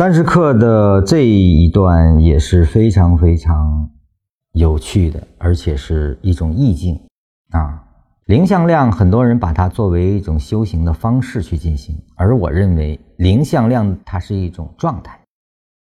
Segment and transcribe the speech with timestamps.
[0.00, 3.86] 三十课的这一段也是非常非常
[4.52, 6.98] 有趣的，而且是一种意境
[7.50, 7.84] 啊。
[8.24, 15.20] 灵向量，很多人把它作为一种修行的方式去进行，而我认为灵向量它是一种状态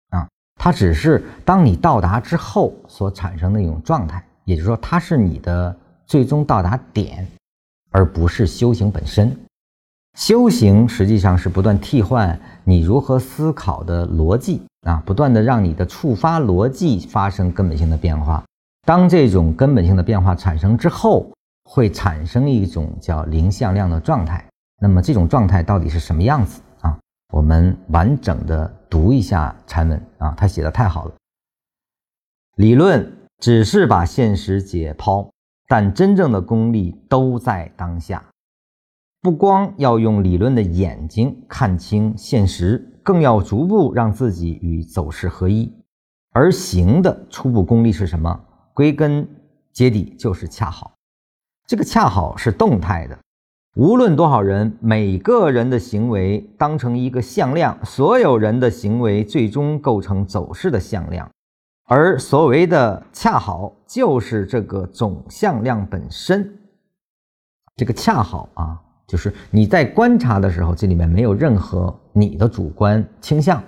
[0.09, 0.27] 啊，
[0.57, 5.75] 它只是当你到达之后所产生的一种状态，也就是说，它是你的
[6.05, 7.27] 最终到达点，
[7.89, 9.35] 而不是修行本身。
[10.17, 18.43] 修行实际上是不断替换你如何思考的逻辑啊，不断的让你的触发逻辑发生根本性的变化。
[18.85, 21.31] 当这种根本性的变化产生之后，
[21.63, 24.45] 会产生一种叫零向量的状态。
[24.81, 26.97] 那么这种状态到底是什么样子啊？
[27.33, 31.11] 我们完整的读一下禅文啊，他写的太好了。
[32.57, 35.27] 理论只是把现实解剖，
[35.67, 38.23] 但真正的功力都在当下。
[39.23, 45.73] 不光要用理论的眼睛看清现实，更要逐步让自己与走势合一。
[46.33, 48.37] 而行的初步功力是什么？
[48.73, 49.25] 归根
[49.71, 50.95] 结底就是恰好。
[51.65, 53.17] 这个恰好是动态的。
[53.77, 61.31] 无论多少人，每个人的行为当成一个向量，所有人的行为最终构成走势的向量。
[61.85, 66.59] 而所谓的恰好，就是这个总向量本身。
[67.77, 68.81] 这个恰好啊。
[69.13, 73.63] 就是你在观察的时候，这里面没有任何你的主观倾向，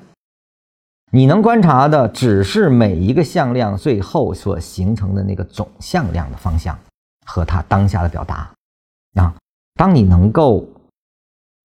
[1.11, 6.75] 你能观察的只是每一个向量最后所形成的那个总向量的方向
[7.27, 8.51] 和它当下的表达。
[9.13, 9.35] 啊，
[9.75, 10.67] 当你能够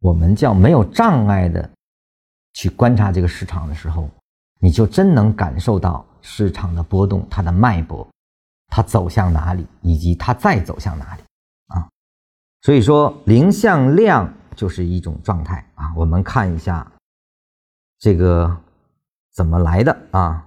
[0.00, 1.70] 我们叫没有障碍的
[2.52, 4.10] 去观察这个市场的时候，
[4.60, 8.06] 你就真能感受到市场的波动，它的脉搏，
[8.68, 11.22] 它走向哪里，以及它再走向哪里。
[12.62, 15.92] 所以说，零向量就是一种状态啊。
[15.97, 16.92] 我们看一下
[17.98, 18.55] 这个
[19.33, 20.47] 怎么来的啊？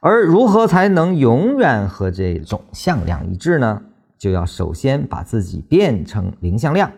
[0.00, 3.82] 而如何才能永远和这种向量一致呢？
[4.16, 6.92] 就要首先把自己变成零向量。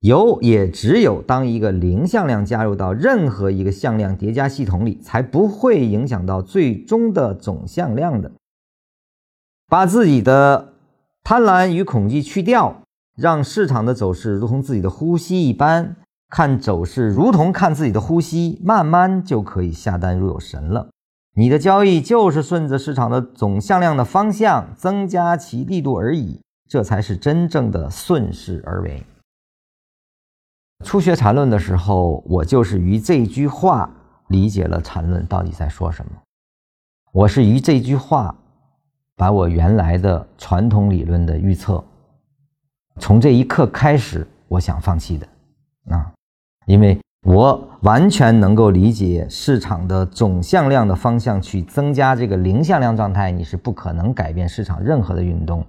[0.00, 8.32] 有也只有当一个零向量加入到任何一个向量叠加系统里，才不会影响到最终的总向量的。
[9.68, 10.74] 把自己的
[11.22, 12.81] 贪婪与恐惧去掉。
[13.16, 15.96] 让市场的走势如同自己的呼吸一般，
[16.28, 20.88] 看走势如同看自己的呼吸，慢慢就可以下单如有神了。
[21.34, 29.02] 你的交易就是顺着市场的总向量的方向增加其力度而已，这才是真正的顺势而为。
[30.84, 33.90] 初学禅论的时候，我就是于这句话
[34.28, 36.12] 理解了禅论到底在说什么。
[37.12, 38.34] 我是于这句话，
[39.16, 41.82] 把我原来的传统理论的预测。
[43.00, 45.26] 从这一刻开始，我想放弃的，
[45.90, 46.12] 啊，
[46.66, 55.64] 因为我完全能够理解市场的总向量的方向去增加这个零向量状态，你是不可能改变市场任何的运动，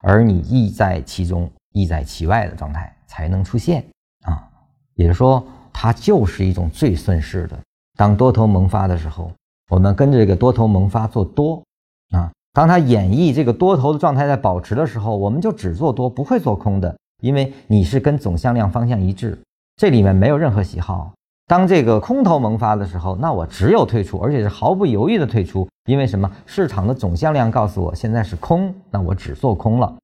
[0.00, 3.84] 而你意在其中、意在其外的状态才能出现
[4.24, 4.48] 啊。
[4.94, 7.58] 也就是说，它就是一种最顺势的。
[7.96, 9.32] 当多头萌发的时候，
[9.70, 11.62] 我们跟着这个多头萌发做多
[12.10, 12.30] 啊。
[12.58, 16.92] 当它演绎这个多头的状态在保持的时候，我们就只做多，不会做空的，
[17.22, 19.38] 因为你是跟总向量方向一致，
[19.76, 21.12] 这里面没有任何喜好。
[21.46, 26.28] 当这个空头萌发的时候，那我只有退出，而且是毫不犹豫的退出，因为什么？
[26.46, 29.96] 市场的总向量告诉我现在是空，那我只做空了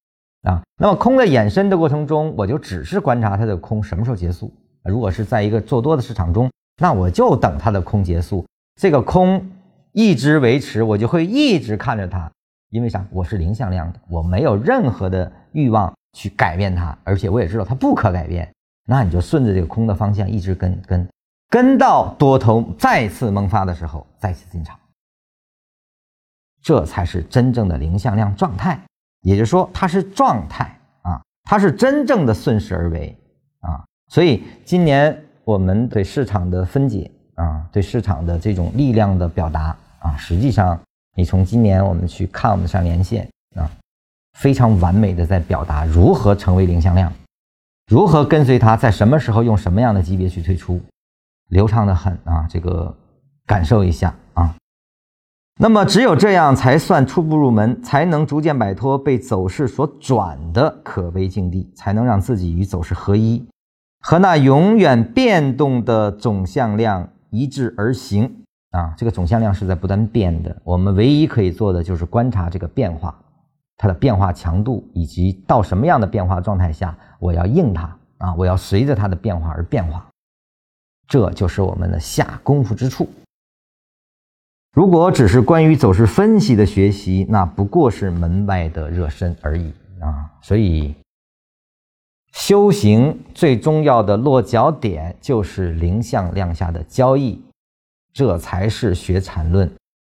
[0.42, 0.62] 啊。
[0.76, 4.48] 那么空的衍生的过程中，我就只是观察它的空什么时候结束。
[4.84, 6.48] 如果是在一个做多的市场中，
[6.80, 8.46] 那我就等它的空结束，
[8.80, 9.44] 这个空
[9.90, 12.30] 一直维持，我就会一直看着它。
[12.74, 13.06] 因为啥？
[13.12, 18.52] 我是零向量的，我没有任何的欲望去改变它，而且我也知道它不可改变。
[18.84, 21.08] 那你就顺着这个空的方向一直跟跟
[21.48, 24.76] 跟到多头再次萌发的时候再次进场，
[26.62, 28.76] 这才是真正的零向量状态。
[29.20, 33.16] 也就是说，它是状态啊，它是真正的顺势而为
[33.60, 33.84] 啊。
[34.08, 40.76] 所以今年我们对市场的分解啊，对市场的这种力量的表达啊，实际上。
[41.14, 43.70] 你从今年我们去看我们上连线啊，
[44.38, 47.12] 非常完美的在表达如何成为零向量，
[47.86, 50.80] 如何跟随它，在什么时候用什么样的级别去退出，
[51.50, 52.94] 流畅的很啊，这个
[53.46, 54.54] 感受一下啊。
[55.60, 63.46] 那么只有这样才算初步入门，才能逐渐摆脱被走势所转的可悲境地，才能让自己与走势合一，
[64.00, 68.43] 和那永远变动的总向量一致而行。
[68.74, 70.54] 啊，这个总向量是在不断变的。
[70.64, 73.16] 我们唯一可以做的就是观察这个变化，
[73.76, 80.04] 它的变化强度，以及到什么样的变化状态下，我要应它啊，我要随着它的变化而变化。
[81.06, 83.08] 这就是我们的下功夫之处。
[84.72, 90.32] 如果只是关于走势分析的学习，那不过是门外的热身而已啊！
[90.42, 90.96] 所以，
[92.32, 97.40] 修行最重要的落脚点就是零向量下的交易，
[98.14, 99.70] 这才是学禅论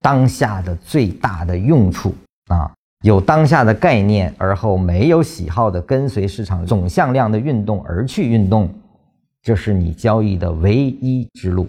[0.01, 2.13] 当下的最大的用处
[2.50, 2.69] 啊！
[3.03, 8.69] 有当下的概念，而后没有喜好的跟随市场总向量的运动而去运动，
[9.42, 11.68] 这是你交易的唯一之路。